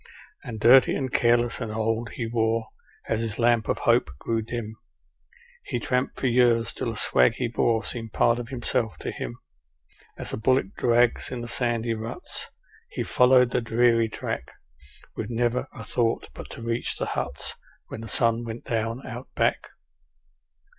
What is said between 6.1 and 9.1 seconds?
for years till the swag he bore seemed part of himself